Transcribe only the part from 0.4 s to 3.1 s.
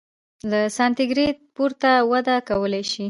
له سانتي ګراد پورته وده کولای شي.